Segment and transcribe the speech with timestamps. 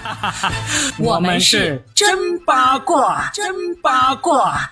[0.98, 3.44] 我们是真八卦，真
[3.82, 4.70] 八卦。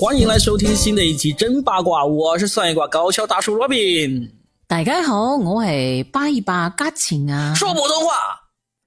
[0.00, 4.28] 欢迎来收听新的一期真八卦，我是算一卦高校大叔罗宾。
[4.66, 7.54] 大家好，我系八一八嘉晴啊。
[7.54, 8.14] 说普通话，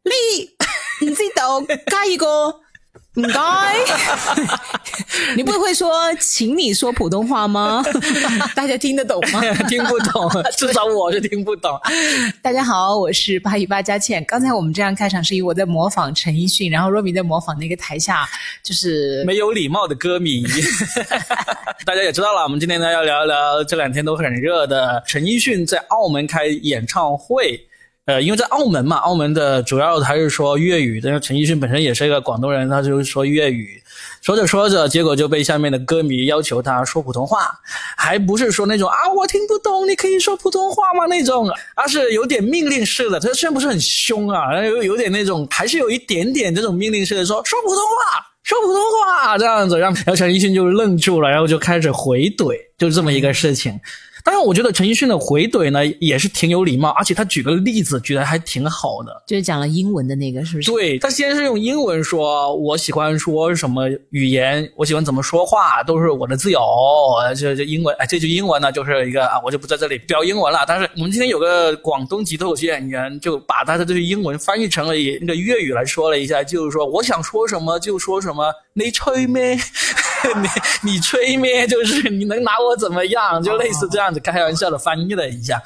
[0.03, 2.27] 你 唔知道加一个？
[3.15, 3.75] 唔该，
[5.35, 7.83] 你不会说，请你说普通话吗？
[8.55, 9.41] 大家听得懂吗？
[9.67, 11.77] 听不懂，至少我是听不懂。
[12.41, 14.23] 大家好，我是八一八佳倩。
[14.23, 18.25] 刚才我们这样开场，是因为我在模仿陈奕迅，然后若明在模仿那个台下
[18.63, 20.45] 就是没有礼貌的歌迷。
[21.85, 27.67] 大家也知道了，我们今天呢要聊一聊这两天都很热的陈奕迅在澳门开演唱会。
[28.05, 30.99] 呃，因为在澳门嘛，澳门的主要还是说粤语。
[30.99, 33.81] 但是陈奕迅本身也是一个广东人，他就说粤语，
[34.23, 37.47] 说着说着，结果就被下面的歌迷要求他说普通话，
[37.95, 43.19] 还不是说那种啊我听不懂，你可以说普通话吗那种，而是有点命令式的。
[43.19, 53.79] 他虽然不是很凶啊，有有点那种，还是有一点点这种命令式的说说普通话，说普通话这样子，让然后陈奕迅就愣住了，然后就开始回怼，就这么一个事情。
[54.23, 60.71] 当然，我觉得陈奕迅的回怼呢也是挺有礼貌，而且他举个例子举得还挺好的，就是讲了英文的那个，是不是？
[60.71, 66.59] 对，他先是用英文说，我喜欢说什么语言，我喜欢怎么说话，都是我的自由。
[67.37, 70.63] 这这英文，哎，这句英文呢就是一个啊，我就不在这里标英文了。
[70.67, 79.57] 但是我们今天有个广东籍脱口秀演员，就把他的这句英文翻译成了那个粤语来说了一下，就是说我想说什么就说什么，你吹咩？
[80.35, 81.65] 你你吹咩？
[81.65, 83.41] 就是你能拿我怎么样？
[83.41, 85.61] 就类似这样子开玩笑的翻译了一下。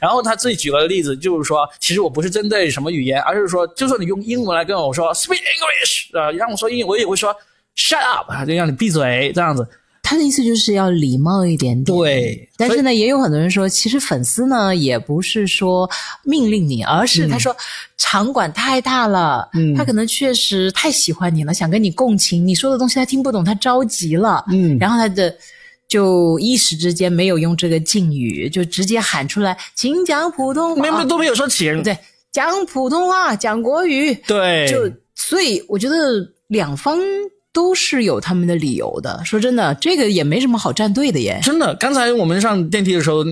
[0.00, 7.34] 然后他自己举了个例子，就是说，其实我不是针对什么语言，而是说，就算你用英文来跟我说 speak English 啊，让我说英语，我也会说
[7.76, 9.66] shut up，就让你闭嘴这样子。
[10.00, 11.98] 他的意思就是要礼貌一点点。
[11.98, 15.86] 对，但是呢，也有很多人说，其实粉丝呢也不是说
[16.24, 17.54] 命令你，而是他说
[17.98, 25.36] 场馆太大了，嗯，他可能确实太喜欢你了，想跟你共情，你说的东西他听不懂，他着急了，嗯，然后他的
[25.88, 31.98] 就一时之间没有用这个敬语，就直接喊出来，请讲普通话，没有都没有说请，对，
[32.30, 35.96] 讲普通话，讲国语，对，就所以我觉得
[36.46, 36.98] 两方。
[37.50, 39.20] 都是有他们的理由的。
[39.24, 41.40] 说真的，这个也没什么好站队的耶。
[41.42, 43.24] 真的，刚才我们上电梯的时候，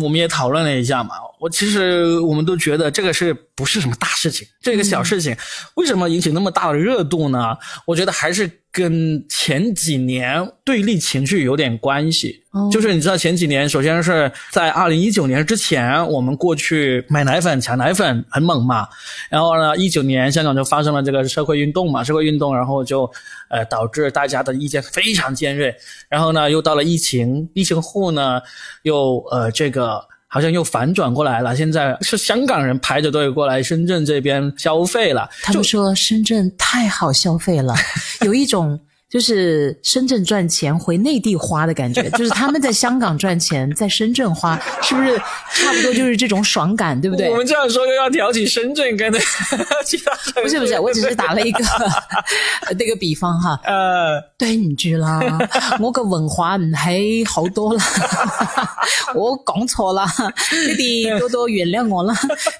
[0.00, 1.16] 我们也讨论了一下嘛。
[1.42, 4.46] 我其实我们都觉得这个是不是什么大事情？
[4.60, 5.36] 这个小事情，
[5.74, 7.56] 为什么引起那么大的热度呢？
[7.84, 8.48] 我觉得还是。
[8.74, 12.42] 跟前几年对立情绪有点关系，
[12.72, 18.88] 就是你知道前几年，首先是在二零一九年之前，我们过去买奶粉、抢奶粉很猛嘛，
[19.28, 23.02] 然后呢，一九年香港就发生了这个社会运动嘛，社会运动，然后就
[23.50, 25.76] 呃导致大家的意见非常尖锐，
[26.08, 28.40] 然后呢，又到了疫情，疫情后呢，
[28.84, 30.02] 又呃这个。
[30.32, 35.28] 好像又反转过来了，现在是香港人排着队过来深圳这边消费了。
[35.42, 37.74] 他们说深圳太好消费了，
[38.24, 38.80] 有一种。
[39.12, 47.28] 就是深圳赚钱回内地花的感觉，就是他们在香港赚钱，在深圳花，是不是差不多就是这种爽感，对不对？
[47.28, 49.12] 我们这样说又要挑起深圳跟
[49.84, 51.62] 其他不是不是，我只是打了一个
[52.78, 53.60] 那个比方哈。
[53.64, 55.20] 呃，对唔住啦，
[55.78, 57.84] 我个文化唔系好多啦，
[59.14, 60.06] 我讲错了，
[60.50, 62.14] 弟弟多多原谅我了。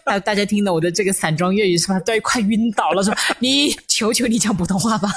[0.05, 1.99] 大大家听到我的这个散装粤语是吧？
[2.01, 5.09] 都快晕倒了，说你求求你讲普通话吧。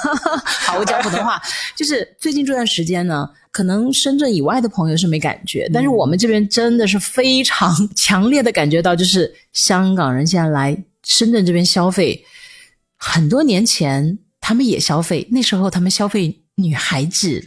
[0.64, 1.25] 好，我讲普通。
[1.26, 1.42] 话
[1.74, 12.24] 就是最近这段时间呢，可能深圳以外的朋友是没感觉，但是我们这边真的是非常 强烈的感觉到，就是香港人现在来深圳这边消费，
[12.96, 17.44] 很多年前他们也消费，那时候他们消费女孩子，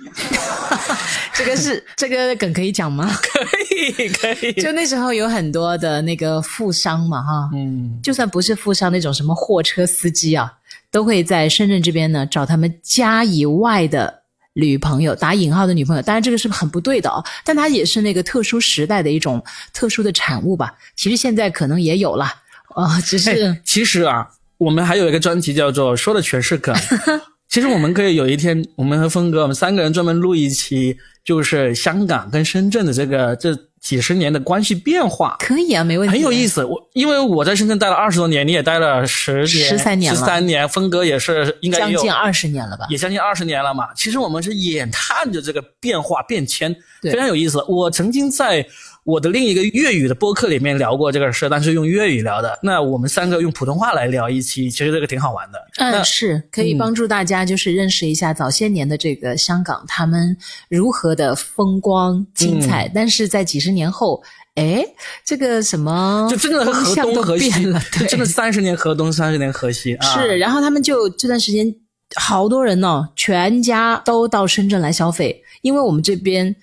[1.39, 3.09] 这个是 这个梗可以讲吗？
[3.23, 3.39] 可
[3.75, 10.53] 以可以，就那时候有很多的那个富商嘛，哈，嗯，就算不是富商那种什么货车司机啊。
[10.91, 14.23] 都会在深圳这边呢找他们家以外的
[14.53, 16.01] 女朋友，打引号的女朋友。
[16.01, 19.39] 当然这个是很不对的哦，但它也是那个特殊时代的一种
[19.71, 20.73] 特殊的产物吧。
[20.95, 22.25] 其实现在可能也有了
[22.73, 24.27] 哦，只是其实啊，
[24.57, 26.75] 我们还有一个专题叫做“说的全是梗”。
[27.49, 35.35] 其实我们可以有一天，我们和峰哥，我们三个人专门录一期，就是香港跟深圳的这个这几十年的关系变化。
[35.39, 36.63] 可以啊，没问题，很有意思。
[36.63, 42.85] 我因为我在深圳待了二十多年，你也待了十年、十三年、十三年，峰哥也是应该将近二十年了吧？
[42.87, 43.87] 也将近二十年了嘛。
[43.95, 47.65] 其实我们是眼看着这个变化变迁，非常有意思。
[47.67, 48.63] 我曾经在。
[49.09, 52.59] 我的另一个粤语的播客里面聊过这个事，但是用粤语聊的。
[52.61, 55.59] 那我们三个用普通话来聊一期，其实这个挺好玩的。
[55.77, 60.37] 嗯，是可以帮助大家就是认识一下早些年的这个香港，他们
[60.69, 62.87] 如何的风光精彩。
[62.93, 64.21] 但是在几十年后，
[64.53, 64.85] 哎，
[65.25, 69.97] 这个什么就真的河东河西了， 对，真的三十年河东，三十年河西。
[70.01, 71.73] 是，然后他们就这段时间，
[72.15, 76.55] 好多人呢，全家都到深圳来消费，因为我们这边。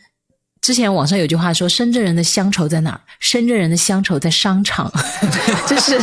[0.66, 3.00] 之前网上有句话说，深圳人的乡愁在哪儿？
[3.20, 4.92] 深圳人的乡愁在商场，
[5.68, 5.96] 就是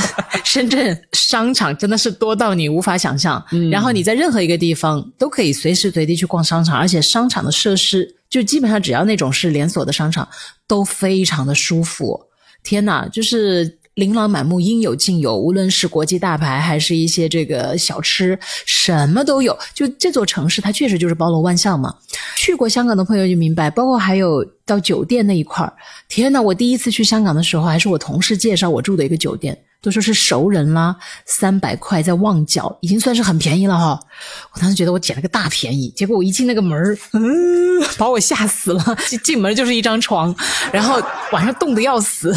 [0.46, 3.46] 深圳商场真的是多到你无法想象。
[3.70, 10.26] 然后你在任何一个地方都可以随时随地去逛商场，而且商场的设施就基本上只要那种是连锁的商场
[10.66, 12.18] 都非常的舒服。
[12.64, 13.80] 天哪，就是。
[13.96, 15.38] 琳琅满目，应有尽有。
[15.38, 19.58] 无论是国际大牌，还是一些这个小吃，什么都有。
[19.74, 21.94] 就这座城市，它确实就是包罗万象嘛。
[22.36, 25.72] 去过香港的朋友就明白，包括还有到酒店那一块儿。
[26.10, 30.96] 天呐，我第一次去香港的时候，还是我同事介绍我住的一个酒店，都说是熟人啦，
[31.26, 34.00] 三百块在旺角，已经算是很便宜了哈。
[34.54, 37.22] 我当时觉得我捡了个大便宜，结果我一进那个门儿，嗯，
[37.98, 38.98] 把我吓死了。
[39.08, 40.36] 进进门就是一张床，
[40.72, 41.00] 然后
[41.32, 42.34] 晚上冻得要死。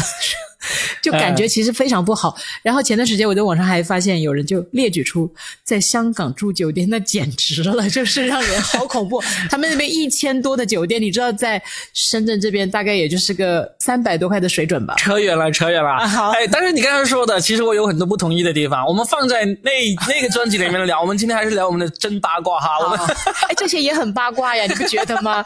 [1.01, 2.35] 就感觉其实非常不好。
[2.63, 5.31] 然后前段时间我在网上还发现有人就列举出
[5.63, 9.21] 在香港住酒店，那简直了，就是让人好恐怖。
[9.49, 11.61] 他们那边一千多的酒店，你知道在
[11.93, 14.95] 深圳这边大概也就是个三百多块的水准吧？
[14.97, 16.07] 扯远了，扯远了。
[16.07, 18.85] 好，哎，但是你刚才说的，其实我有很多不同意的地方。
[18.85, 19.71] 我们放在那
[20.07, 21.01] 那个专辑里面聊。
[21.01, 22.69] 我们今天还是聊我们的真八卦哈。
[22.83, 22.99] 我们
[23.47, 25.43] 哎，这些也很八卦呀，你不觉得吗？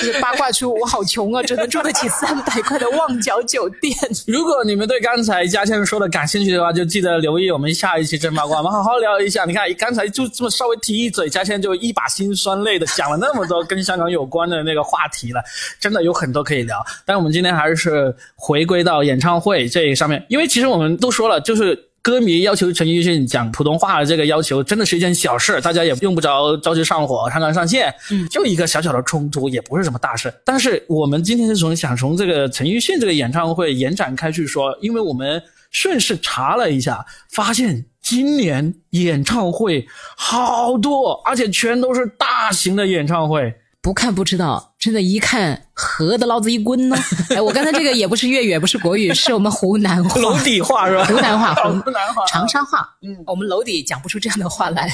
[0.00, 3.94] 就是八卦出我好穷啊，只能住得起三百块的旺角酒店。
[4.26, 9.46] 如果如果你们对刚才嘉倩说的感兴趣的话，就记得留意我们下一期真八卦，我们好好聊一下。
[9.46, 15.42] 你看，刚才就这么稍微提一嘴，嘉倩就一把辛酸泪的讲了那么多跟香港有关的那个话题了，
[15.80, 16.84] 真的有很多可以聊。
[17.06, 21.88] 但我们今天还是回归到演唱会这上面，因为其实我们都说了，就是。
[22.02, 30.34] 歌迷要求陈奕迅讲普通话的这个要求，真的是一件小事，大家也用不着着急上火、上纲上线，嗯，就一个小小的冲突，也不是什么大事。
[30.44, 35.40] 但是我们今天是从想从这个陈奕迅这个演唱会延展开去说，因为我们
[35.70, 43.54] 顺势查了一下，发现今年演唱会好多，而且全都是大型的演唱会。
[43.82, 46.96] 不看不知道，真的，一看合的老子一滚呢！
[47.34, 51.04] 哎，我刚才这个也不是粤语，也不是国语，是我们湖南话、楼底话是吧？
[51.10, 52.88] 湖南话、湖南话、长沙话。
[53.02, 54.88] 嗯，我们楼底讲不出这样的话来。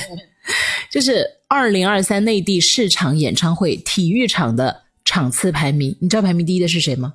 [0.90, 7.12] 就是二零二三内地市场演唱会体育场的场次排名，你知道排名第一的是谁吗？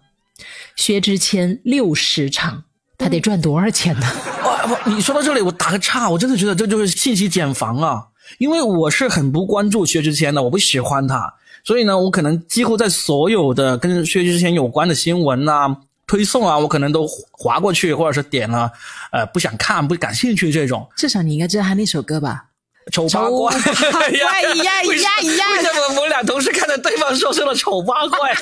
[0.75, 2.65] 薛之谦六十场，
[2.99, 4.07] 他得赚多少钱呢？
[4.45, 8.09] 哇，你说到这里，我打个岔，我真的觉得这就是信息茧房啊！
[8.37, 11.33] 因为我是很不关注薛之谦的，我不喜欢他。
[11.63, 15.75] 所以呢，我可能几乎在所有的跟薛之谦有关的新闻啊、
[16.05, 18.69] 推送啊，我可能都划过去，或者是点了，
[19.11, 20.85] 呃，不想看、不感兴趣这种。
[20.97, 22.45] 至少你应该知道他那首歌吧？
[22.91, 23.53] 丑八怪
[24.11, 24.83] 呀呀呀呀！
[24.83, 28.35] 为什么我们俩同时看着对方说出了丑八怪？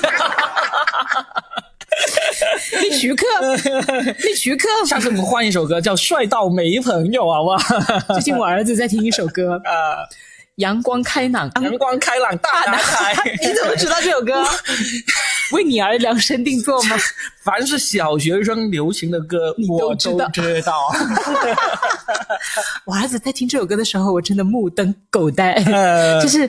[2.74, 3.24] 那徐克，
[4.18, 4.68] 那徐克。
[4.88, 8.14] 下次我们换一首歌，叫《帅到没朋友》，好不好？
[8.16, 10.10] 最近我儿子在听一首歌 啊。
[10.56, 14.46] 阳光开朗，阳光开朗大男孩， 你怎么知道这首歌？
[15.54, 16.96] 为你而量身定做吗？
[17.44, 20.28] 凡是小学生流行的歌，你都知道。
[20.30, 20.74] 知道。
[22.86, 25.56] 我儿子在听这首歌的时候，我真的目瞪口呆。
[26.22, 26.48] 就是，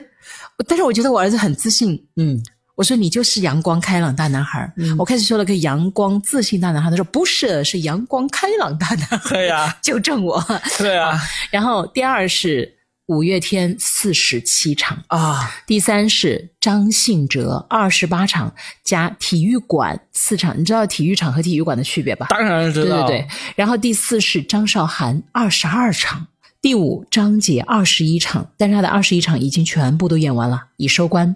[0.69, 2.01] 但是我觉得我儿子很自信。
[2.17, 2.41] 嗯，
[2.77, 4.73] 我说你就是阳光开朗大男孩。
[4.99, 9.31] 我开始说了个阳光自信大男孩，他说不是，是阳光开朗大男孩。
[9.31, 10.45] 对呀，纠正我。
[10.79, 11.19] 对啊。
[11.51, 12.73] 然后第二是。
[13.13, 22.27] 五月天四十七场啊，第三是张信哲二十八场加体育馆四场，你知道体育场和体育馆的区别吧？
[22.31, 23.07] 当然知道。
[23.07, 23.29] 对对对。
[23.55, 26.27] 然后第四是张韶涵二十二场，
[26.63, 31.35] 第五张杰二十一场，但是他的二十一场已经全部都演完了，已收官。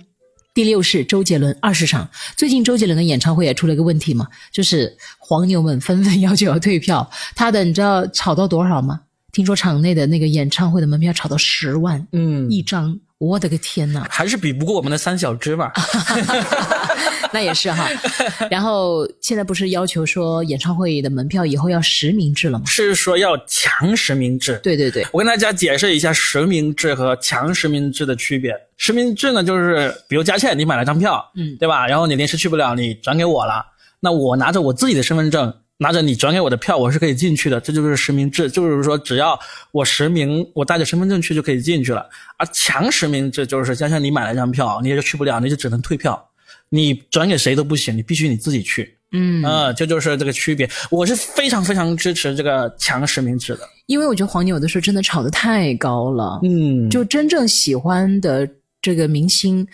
[0.55, 9.03] 第六是周杰伦二十场，最近周杰伦的演唱会也出了一个问题嘛，就是黄牛们纷纷要求要退票，他的你知道炒到多少吗？
[9.37, 15.71] 听说场内的那个演唱会的门票炒到十万，嗯，一张，我的个天呐，还是比不过我们的三小只吧？
[17.35, 17.87] 那也是哈。
[18.51, 22.65] 然后现在不是要求说演唱会的门票以后要实名制了吗？
[22.65, 24.59] 是说要强实名制？
[24.63, 28.55] 对对对，我跟大家解释一下实名制和强实名制的区别。
[28.79, 31.87] 实名制呢，就是比如佳倩，你买了张票，嗯，对吧？
[31.87, 33.67] 然后你临时去不了，你转给我了。
[34.01, 37.61] 那我拿着我自己的身份证，拿着你转给我的票，我是可以进去的。
[37.61, 39.39] 这就是实名制，就是说只要
[39.73, 42.07] 我实名，我带着身份证去就可以进去了。
[42.39, 46.31] 而强实名制就是，就像你买了一张票，你也就去不了，你就只能退票，
[46.71, 48.97] 你转给谁都不行，你必须你自己去。
[49.13, 50.69] 嗯嗯，这就是这个区别。
[50.91, 56.41] 我是非常非常支持这个强实名制的，因为我觉得黄牛有的时候真的炒得太高了。
[56.43, 58.49] 嗯，就真正喜欢的
[58.83, 59.67] 这个明星，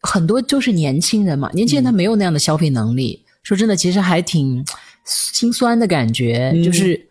[0.00, 3.22] 很多就是年轻人嘛，年轻人他没有那样的消费能力。
[3.44, 4.64] 说真的，其实还挺
[5.04, 6.52] 心酸的感觉。
[6.64, 7.08] 就是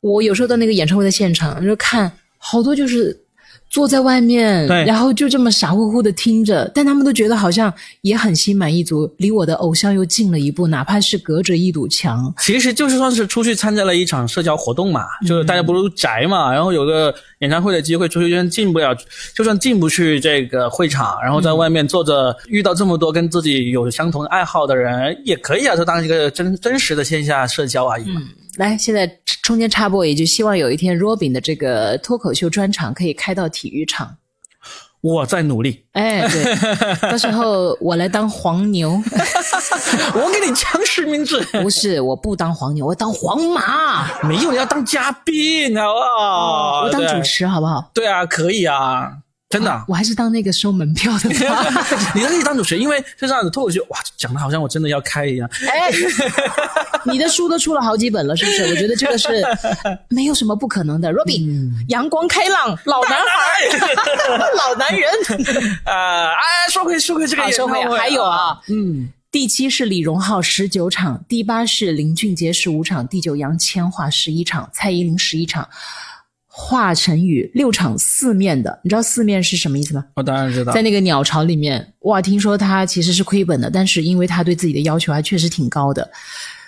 [0.00, 3.24] 我有时候到那个演唱会的现场，就看好多就是。
[3.70, 12.32] 坐在外面，然后就这么傻乎乎的听着，但他们都觉得好像也很心满意足，离我的偶像又近了一步，哪怕是隔着一堵墙。
[12.38, 18.96] 其实就是算是出去参加了一场社交活动嘛，就是大家不都宅嘛，然后有个演唱会的机会，出去就算进不了，
[19.34, 28.22] 就算进不去这个会场，然后在外面坐着，遇到这么多跟自己有相同爱好的人，也可以啊，就当一个真真实的线下社交而已嘛。
[28.58, 29.06] 来，现在
[29.40, 34.16] 中间插播，一句希望有一天 Robin 的这个脱口秀专场可以开到体育场。
[35.00, 35.86] 我在努力。
[35.92, 36.56] 哎，对，
[37.08, 38.90] 到时候我来当黄牛，
[40.12, 41.40] 我给你强实名制。
[41.62, 44.08] 不是，我不当黄牛，我当黄马。
[44.26, 46.82] 没有，你要当嘉宾，好不好？
[46.82, 47.92] 我当主持，好不好？
[47.94, 49.18] 对啊，可以啊。
[49.50, 51.28] 真的，我还是当那个收门票的。
[52.14, 55.48] 你可以当主持人，因为就这样子，脱口秀哇，讲的好像我真的要开一样。
[55.66, 55.90] 哎，
[57.10, 58.64] 你的书都出了好几本了，是不是？
[58.68, 59.42] 我觉得这个是
[60.08, 61.10] 没有什么不可能的。
[61.10, 63.88] Robin，阳光开朗，老男孩，
[64.54, 65.10] 老男人。
[65.84, 75.66] 啊，哎，说回说回这个，说回还有啊，嗯，第七是李荣浩十九场，第八是林俊杰十五场，第九杨千嬅十一场，蔡依林十一场。
[76.60, 80.04] 华晨宇六场四面的，你知道四面是什么意思吗？
[80.16, 86.10] 我当然知道，在那个鸟巢里面，哇，听说他其实是亏本的，但是因为他对自己的要求还确实挺高的。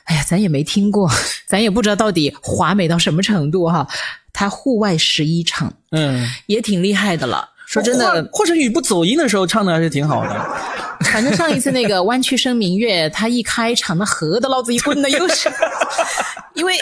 [0.05, 1.11] 哎呀，咱也没听过，
[1.45, 3.85] 咱也不知道到底华美到什么程度哈。
[4.33, 7.49] 他户外十一场，嗯，也挺厉害的了。
[7.67, 10.51] 说真的，华晨宇不走音的时候唱的还是挺好的。
[11.01, 15.51] 反正上一次那个弯曲声明月，他一开场，那合的老子一棍子又是，
[16.55, 16.75] 因为。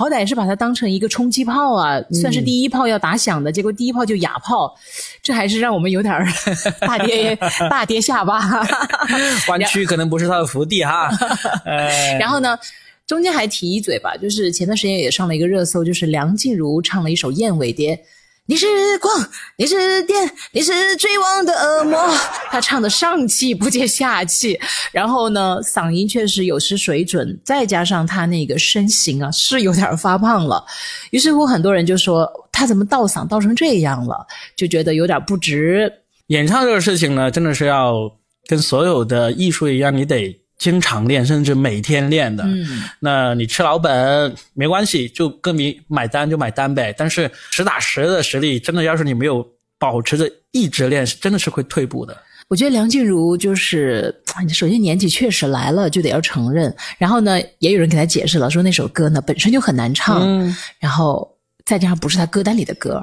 [0.00, 4.74] 好歹是把它当成一个冲击炮啊，算是第一炮要打响的，结果第一炮就哑炮，
[5.22, 6.26] 这还是让我们有点
[6.80, 7.36] 大跌
[7.68, 8.40] 大跌下巴。
[9.48, 11.10] 弯曲可能不是他的福地哈。
[12.18, 12.58] 然后呢，
[13.06, 17.94] 中间还提一嘴吧，就是前段时间也上了一个热搜，就是梁静茹唱了一首《燕尾蝶》。
[18.50, 18.66] 你是
[18.98, 21.96] 光，你是电，你是追光的恶魔。
[22.50, 24.58] 他唱的上气不接下气，
[24.90, 30.64] 然后呢，嗓音确实有失水准，再加上他那个身形啊，是有点发胖了。
[31.12, 34.26] 于是乎，很多人就说他怎么倒嗓倒成这样了，
[34.56, 35.88] 就觉得有点不值。
[36.26, 38.10] 演唱这个事情呢，真的是要
[38.48, 40.39] 跟所有的艺术一样，你得。
[40.60, 46.94] 经常练，甚至每天练的，嗯，那你吃老本没关系，就歌迷买单就买单呗。
[46.98, 49.44] 但是实打实的实力，真的要是你没有
[49.78, 52.14] 保持着一直练，是真的是会退步的。
[52.48, 54.14] 我觉得梁静茹就是，
[54.52, 56.76] 首先年纪确实来了，就得要承认。
[56.98, 61.26] 然后呢，也有人给他解释了，说那首歌呢本身就很难唱，嗯，然后
[61.64, 63.02] 再加上不是他歌单里的歌。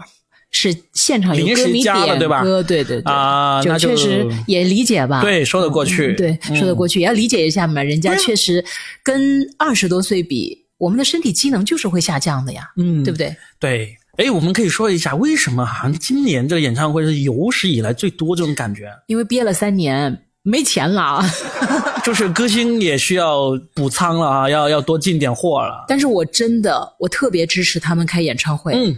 [0.60, 1.96] 是现场有歌迷点
[2.42, 7.84] 歌，对对对啊，就确实也理解吧，对，说得过去，对，说得过去，也要理解一下嘛。
[7.84, 8.66] 人家确实
[9.04, 13.36] 跟二十多岁比，我们的身体机能就是会下降的呀，嗯，对不对？
[13.60, 18.90] 对，哎，我们可以说一下为什么好像今年这个演唱会是有史以来最多这种感觉？
[19.06, 21.24] 因为憋了三年没钱了，
[22.04, 25.86] 就是歌星也需要补仓了啊，要要多进点货了。
[25.88, 28.98] 但是我真的，我特别支持他们开演唱会，嗯。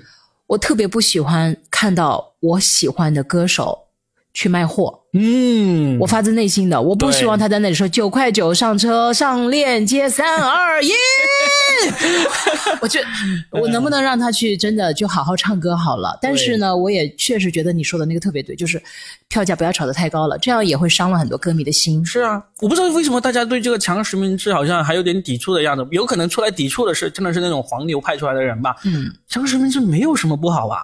[0.50, 3.89] 我特别不喜欢看到我喜欢的歌手
[4.40, 10.92] 去卖货，嗯，我发自内心的，我不希望他在那里说九块九上车上链接三二一。
[12.80, 13.02] 我觉
[13.52, 16.18] 我能不能让他去真的就好好唱歌好了？
[16.22, 18.82] 但是呢，我也确实觉得你说的那个特别对，就是
[19.28, 22.06] 票价不要炒得太高了，这样也会伤了很多歌迷的心。
[22.06, 28.74] 是啊，我不知道为什么大家对这个强实名制好像还有点抵触的样子，有可能出来抵触的是真的是那种黄牛派出来的人吧？
[28.86, 30.80] 嗯，强实名制没有什么不好啊，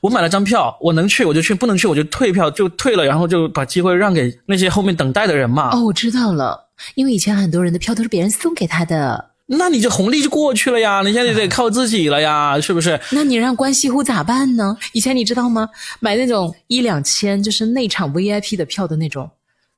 [0.00, 5.70] 我买了张票，我能去我就去，不能去我就退票就退了，然后就把机会让给那些后面等待的人嘛。
[5.74, 9.30] 哦，我知道了，因为以前很多人的票都是别人送给他的。
[9.46, 13.00] 那你这红利就过去了呀，你现在得靠自己了呀，是不是？
[13.10, 14.76] 那你让关系户咋办呢？
[14.92, 15.68] 以前你知道吗？
[15.98, 19.28] 买那种一两千就是内场 VIP 的票的那种，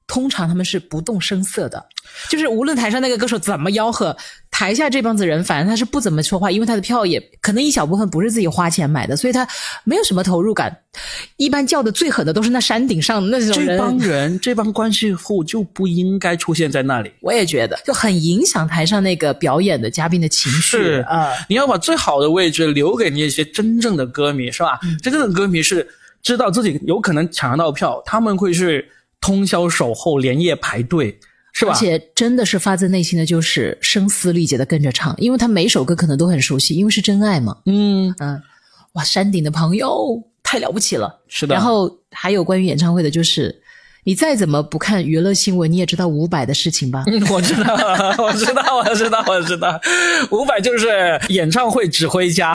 [0.06, 1.82] 通常他们是不动声色的，
[2.28, 4.14] 就是无论台上那个歌手怎么吆喝，
[4.50, 9.46] 台下这帮子人，反正他是不怎么说话，因为他的票也可能一小部分不是自己花钱买的，所以他
[9.84, 10.76] 没有什么投入感。
[11.36, 17.10] 一般叫的最狠的都是那山顶上那种人，这帮人，这帮关系户就不应该出现在那里。
[17.20, 21.32] 我也觉得，就很影响台上那个表演的嘉宾的情绪啊！
[21.48, 24.78] 你要把最好的位置留给那些真正的歌迷，是吧？
[25.00, 25.88] 真正的歌迷是
[26.22, 28.86] 知道自己有可能抢到票，他们会是
[29.22, 31.18] 通宵守候，连夜排队。
[31.54, 31.72] 是吧？
[31.74, 37.54] 而且真的是发自内心的，就是声嘶力竭的跟着唱，因为他每首歌可能都很熟悉，因为是真爱嘛。
[37.66, 38.40] 嗯嗯，
[38.94, 41.20] 哇，山顶的朋友太了不起了。
[41.28, 41.54] 是的。
[41.54, 43.54] 然后还有关于演唱会的，就是
[44.02, 47.04] 你再怎么不看娱乐新闻，你也知道伍佰的事情吧？
[47.06, 47.74] 嗯，我知道，
[48.16, 49.78] 我知道，我知道，我知道，
[50.30, 52.54] 伍佰就是演唱会指挥家，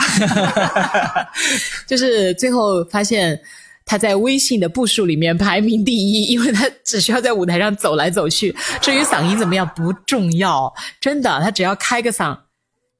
[1.86, 3.39] 就是最后发现。
[3.88, 8.56] 他在微信的步数里面排名第一，因为他只需要在舞台上走来走去。
[8.79, 12.38] 至于嗓音怎么样不重要，真的，他只要开个嗓。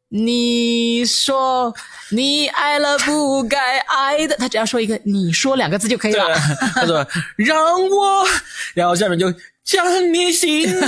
[0.10, 1.76] 你说
[2.12, 6.34] 你爱了不该爱的，他只要说一个“你说”两个字就可以了。
[6.74, 7.58] 他说让
[7.90, 8.26] 我，
[8.74, 9.32] 然后下面就。
[9.68, 10.66] 将你心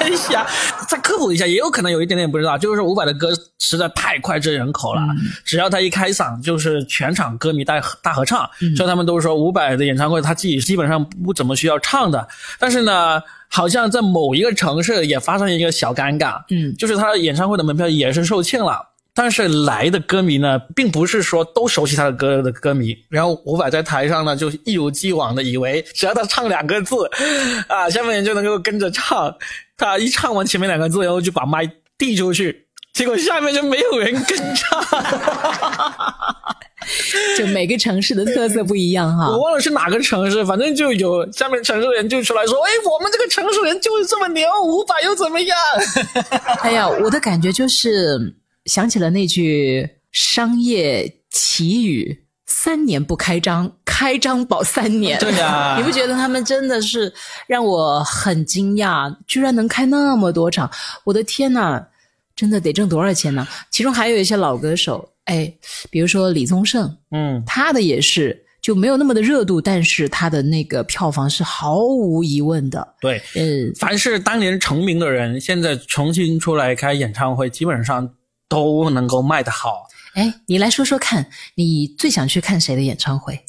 [0.00, 0.46] 摘下，
[0.88, 3.28] 再科普一下，也有可能有一点点不知道，就是伍佰的歌
[3.58, 5.02] 实在太脍炙人口了，
[5.44, 8.48] 只要他一开嗓，就是全场歌迷大大合唱。
[8.74, 12.26] 所以他们都说伍佰的演唱会他自己基本上不怎么需要唱的，
[12.58, 18.89] 但是呢，好像在某一个城市也发生一个小尴尬，嗯，就是他演唱会的门票也是售罄了。
[19.14, 22.96] 但是来的歌迷呢，并不是说都熟悉他的歌的歌迷。
[23.08, 26.96] 然后伍佰在台上呢，就一如既往的以为只要他唱两个字，
[27.68, 29.34] 啊，下面人就能够跟着唱。
[29.76, 34.80] 他一唱完前面两个字，然后就把麦递出去，结果下面就没有人跟唱。
[37.36, 39.28] 就每个城市的特色不一样哈。
[39.28, 45.56] 我忘了是哪个城市，反正就有下面城市人就出来说：“哎，我们这个城市人就是这么牛，伍佰又怎么样？”
[46.62, 48.34] 哎呀，我的感觉就是。
[48.70, 57.12] 想起了那句商业奇语：“三年不开张，开张保三年。”对呀， 你不觉得他们真的是
[57.48, 59.12] 让我很惊讶？
[59.26, 60.70] 居然能开那么多场！
[61.02, 61.84] 我的天呐，
[62.36, 63.44] 真的得挣多少钱呢？
[63.72, 65.52] 其中还有一些老歌手，哎，
[65.90, 72.94] 比如说李宗盛，嗯，他的也是就没有那么的热度，但是他的那个票房是毫无疑问的。
[73.00, 78.08] 对，嗯，凡是当年成名的人，现在重新出来开演唱会，基本上。
[78.50, 79.88] 都能够卖得好。
[80.12, 83.40] 哎，你来说说看，你最想去看谁的演唱会？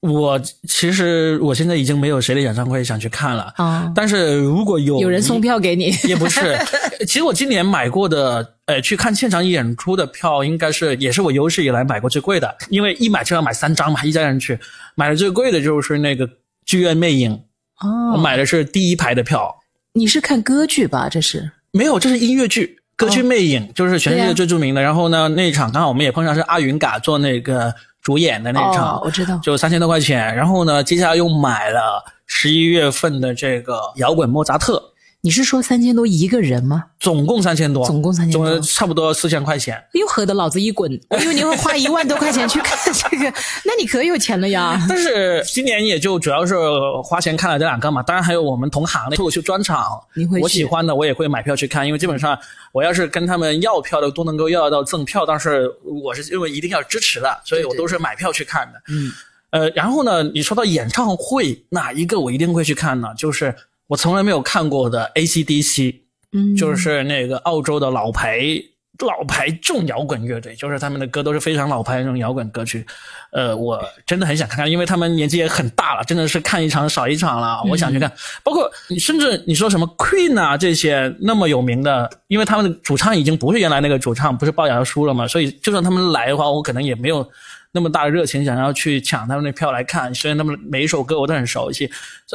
[0.00, 3.90] 我其实我现在已经没有谁的演唱会想去看了啊。
[3.94, 6.56] 但是如果有有人送票给你，也不是。
[7.06, 14.58] 其实我今年买过的，呃，去看现场演出的票，应该是也是我有史以来买过最贵的，因为一买就要买三张嘛，一家人去。
[14.96, 16.28] 买的最贵的就是那个
[16.64, 17.32] 剧院魅影
[17.80, 19.54] 哦，我买的是第一排的票。
[19.92, 21.08] 你是看歌剧吧？
[21.08, 22.78] 这是没有，这是音乐剧。
[22.96, 30.34] 歌剧魅影就是全世界最著名的，然后呢，那一场刚好我们也碰上是阿云嘎做那个主演的那场，我知道，就三千多块钱。
[30.34, 34.82] 然后呢，接下来又买了十一月份的这个摇滚莫扎特。
[35.22, 36.84] 你是说三千多一个人吗？
[37.00, 39.82] 总共三千多，总共三千多，差不多四千块钱。
[39.94, 40.88] 又喝得老子一滚！
[41.08, 43.24] 我以为你会花一万多块钱去看这个，
[43.64, 44.80] 那你可有钱了呀！
[44.88, 46.54] 但是今年也就主要是
[47.02, 52.38] 花钱看了这两个嘛，当然还有我们同行的脱口秀专场，你会我喜欢的我也会买票去看，因为基本上
[52.70, 55.68] 我要是跟他们要票的都能够要到赠票，但是
[56.04, 58.80] 我是认为一定要支持的，所以我都是买票去看的。
[58.88, 59.10] 嗯，
[59.50, 63.08] 呃，然后呢，你说到演唱会哪一个我一定会去看呢？
[63.18, 63.52] 就是。
[63.88, 66.00] 我从来没有看过的 AC/DC，
[66.32, 68.40] 嗯，就是那个澳洲的老牌
[69.00, 72.86] 老牌重摇滚乐队，就是他们的歌都是非常老牌那种摇滚歌曲。
[73.32, 77.60] 呃，我真的很想看看，因为他们年纪也很大了，真的是看一场少一场了。
[77.68, 78.10] 我想去看，
[78.42, 87.28] 包括你甚至你说什么 Queen 啊这些那么有名的，因为他们的主唱已经不是原来那个主唱，不是龅牙叔了嘛，所以就算他们来的话，我可能也没有。
[87.72, 91.90] 那么大的热情，想要去抢他们的票来看，虽然他们每一首歌我都很熟悉，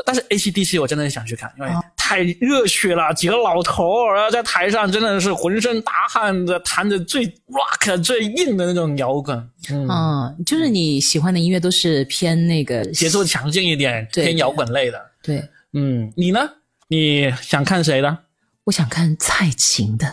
[0.06, 1.72] 但是 AC/DC 我真的想去看，因为
[2.04, 9.38] 太热血了，几个老头然后在台上真的是浑身大汗的，弹着最 rock 最硬的那种摇滚。
[9.70, 15.00] 嗯，就是你喜欢的音乐都是偏那个节奏强劲一点，偏摇滚类的。
[15.22, 15.42] 对，
[15.74, 16.40] 嗯，你呢？
[16.88, 18.18] 你想看谁的？
[18.64, 20.08] 我想看蔡琴的。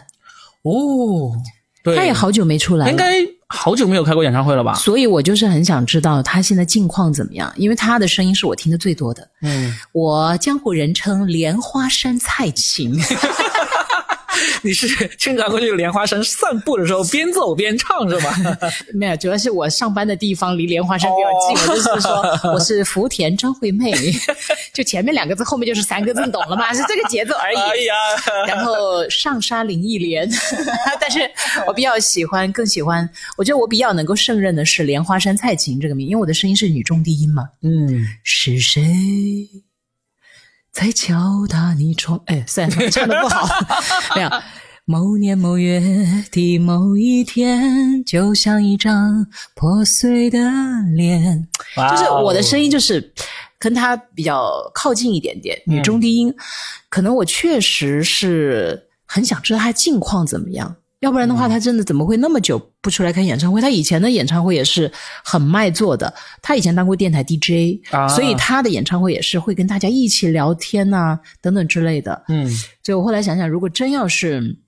[0.62, 1.32] 哦，
[1.82, 3.26] 对，他也好久没出来了，应该。
[3.48, 4.74] 好久没有开过演唱会了吧？
[4.74, 9.26] 所以我就是很想知道他现在近况怎么样，因为他的声音是我听的最多的。
[9.42, 12.94] 嗯，我江湖人称莲花山蔡琴。
[14.62, 18.34] 你是经常会去莲花山散步的时候边走边唱是吧？
[18.94, 21.28] 没有，主要是我上班的地方离莲花山比较
[21.62, 22.22] 近，我就是说
[22.54, 23.92] 我是福田张惠妹，
[24.72, 26.72] 就前面两个字，后面就是三个字，你懂了吗？
[26.74, 27.56] 是这个节奏而已。
[27.56, 27.94] 哎呀，
[28.46, 30.28] 然后上沙林忆莲，
[31.00, 31.20] 但是
[31.66, 37.44] 我比较喜欢，更喜欢，我觉得我比较能够胜任的是莲花山蔡琴这个名，因为我的声音是女中低音嘛。
[37.62, 38.82] 嗯，是谁？
[40.78, 43.48] 在敲打你窗，哎，算了，唱的不好。
[44.14, 44.30] 没有，
[44.84, 45.80] 某年某月
[46.30, 50.38] 的某一天，就像一张破碎的
[50.94, 51.48] 脸。
[51.90, 53.12] 就是我的声音，就是
[53.58, 56.32] 跟他比较靠近一点点，女中低音。
[56.88, 60.76] 可能我确实是很想知道他近况怎么样。
[61.00, 63.60] 要不然的话，他真的怎么会那么久不出来开演唱会？
[63.60, 64.90] 他以前的演唱会也是
[65.24, 66.12] 很卖座的。
[66.42, 67.80] 他以前当过电台 DJ，
[68.14, 72.24] 所以他的演唱会也是会跟大家一起聊天呐，等等之类的。
[72.28, 72.48] 嗯，
[72.82, 74.58] 所以我后来想想，如果真要是。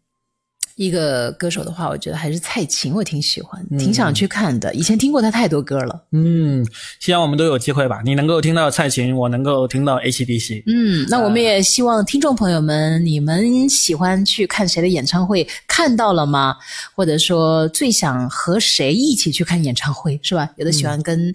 [0.81, 4.73] 一个歌手的话，我觉得还是蔡琴，我挺喜欢，挺想去看的。
[4.75, 6.05] 以前听过她太多歌了。
[6.13, 6.67] 嗯，
[6.99, 8.01] 希望我们都有机会吧。
[8.03, 10.63] 你能够听到蔡琴，我能够听到 ACDC。
[10.67, 15.47] 嗯，那我们也希望听众朋友们，你们喜欢去看谁的演唱会？
[15.67, 16.57] 看到了吗？
[16.95, 20.19] 或者说最想和谁一起去看演唱会？
[20.23, 20.49] 是吧？
[20.57, 21.31] 有的喜欢跟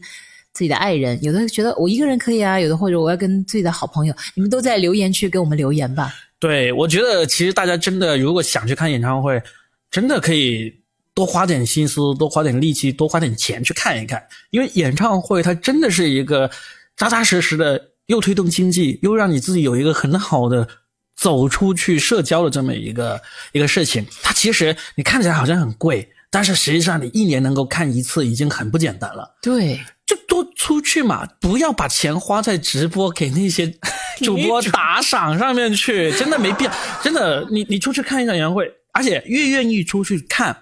[0.53, 4.15] 自己的爱人，有的觉得我一个人可以啊，有的或者我要跟自己的好朋友。
[4.34, 6.12] 你们都在留言区给我们留言吧。
[6.45, 9.41] 对，我觉得其实大家真的如果想去看演唱会，
[9.89, 10.71] 真的可以
[11.15, 14.23] 多花点心思，多花点力气，多花点钱去看一看。
[14.51, 16.47] 因为演唱会它真的是一个
[16.95, 20.67] 扎扎实实的，又推动经济，又让你自己有一个很好的
[21.15, 23.19] 走出去社交的这么一个
[23.51, 24.05] 一个事情。
[24.21, 29.38] 它其实你看起来好像很贵，但是实际上你一年能够看一次已经很不简单了。
[29.41, 29.80] 对。
[30.06, 33.74] 就多出去嘛，不要把钱花在直播给那些
[34.21, 36.71] 主播打赏上面去，真的没必要。
[37.02, 40.56] 真的，你你出去看一场演唱会，而且越愿意出去看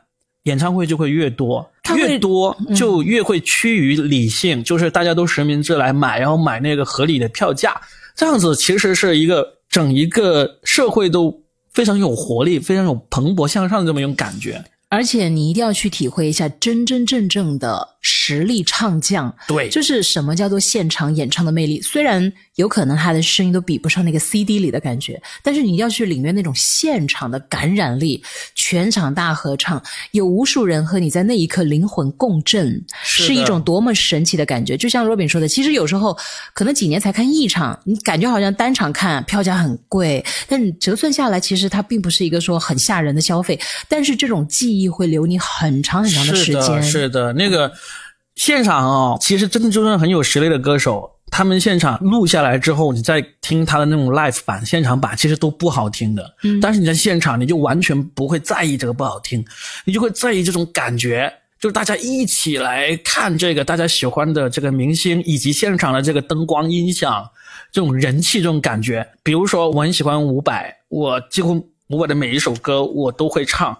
[0.43, 7.75] 演唱会就会越多，越多就越会趋于理性，就是大家都实名制来买，然后买那个合理的票价，
[8.15, 11.37] 这样子其实是一个整一个社会都
[11.73, 14.63] 非常有活力、非常有蓬勃向上的这么一种感觉。
[14.93, 21.81] 而且你一定要去体会一下真真正正的实力唱将，对，就是什么叫做现场演唱的魅力。
[21.81, 34.77] 虽然有可能他的声音都比不上那个 CD 里的感觉，但是你要去领略那种现场的感染力，全场大合唱，有无数人和你在那一刻灵魂共振，是一种多么神奇的感觉。
[34.77, 36.17] 就像若饼说的，其实有时候
[36.53, 43.59] 可能几年才看一场，你感觉好像单场看票价很贵，但你折算下来，其实它并不是一个说很吓人的消费。
[43.89, 44.93] 但是这种记忆。
[44.93, 46.61] 会留你很长很长的时间。
[46.61, 47.71] 是的，是的，那个
[48.35, 56.35] 现场哦，其实真的就算很有实力的歌手，他们现场录下来之后，你再听他的那种 live 版、现场版，其实都不好听的。
[56.43, 59.43] 嗯，但是你在现场，你就完全不会在意这个不好听，
[59.85, 67.23] 你就会在意这种感觉，就是大家一起来看这个大家喜欢的这个明星，以及现场的这个灯光、音响，
[67.71, 69.07] 这种人气、这种感觉。
[69.21, 71.53] 比如说，我很喜欢伍佰，我几乎
[71.89, 73.77] 伍佰的每一首歌我都会唱。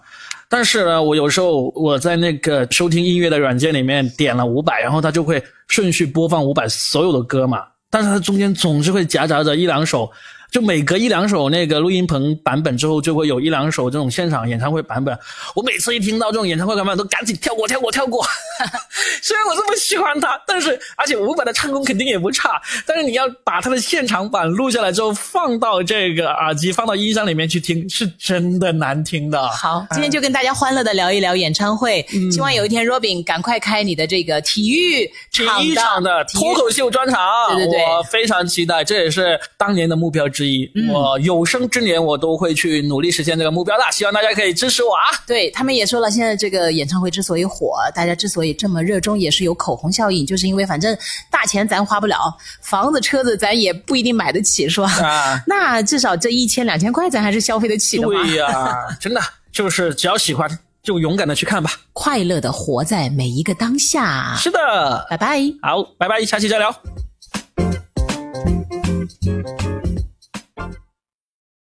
[0.48, 7.64] 但是呢，我有时候我在那个收听音乐的软件里面点了五百，然后它就会顺序播放五百所有的歌嘛。
[7.90, 10.10] 但是它中间总是会夹杂着一两首。
[10.54, 15.18] 就每隔一两首那个录音棚版本之后，就会有一两首这种现场演唱会版本。
[15.52, 18.24] 我每次一听到这种演唱会版本，都赶紧跳过、跳过、跳过。
[19.20, 29.48] 虽然我这么喜欢他，但是而且伍佰的唱功肯定也不差，但是你要把他的现场版录下来之后，放到这个耳机、放到音箱里面去听，是真的难听的。
[29.48, 32.00] 好，今天就跟大家欢乐的聊一聊演唱会。
[32.30, 37.18] 希望有一天，Robin 赶快开你的这个体育体育场的脱口秀专场。
[37.56, 40.43] 对对对，我非常期待，这也是当年的目标之。
[40.92, 43.82] 我有生之年，我都会去努力实现这个目标的。
[43.92, 45.02] 希望大家可以支持我啊！
[45.26, 50.96] 对他们也说了，现在这个演唱会之所以火，大家之所以这么热衷，也是有口红效应，就是因为反正
[51.30, 52.16] 大钱咱花不了，
[52.60, 54.90] 房子车子咱也不一定买得起，是吧？
[55.02, 58.06] 啊，那至少这一千两千块，咱还是消费得起的。
[58.08, 59.20] 对呀，真的
[59.52, 60.48] 就是只要喜欢，
[60.82, 64.34] 就勇敢的去看吧，快乐的活在每一个当下。
[64.36, 66.74] 是的，拜拜，好，拜拜，下期再聊。